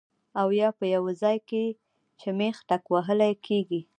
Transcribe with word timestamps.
او 0.39 0.47
يا 0.59 0.69
پۀ 0.77 0.83
يو 0.93 1.05
ځائے 1.21 1.39
کې 1.49 1.63
چې 2.19 2.27
مېخ 2.39 2.55
ټکوهلی 2.69 3.33
کيږي 3.45 3.81